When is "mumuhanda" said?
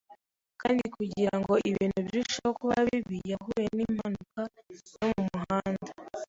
5.15-5.89